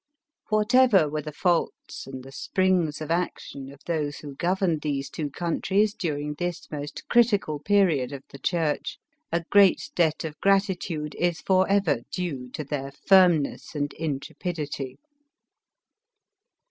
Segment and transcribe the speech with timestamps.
[0.49, 5.29] "Whatever were the faults and the springs of action, of those who governed these two
[5.29, 8.97] countries during this most critical period of the church,
[9.31, 14.97] a great debt of gratitude is forever due to their firmness and intrepidity.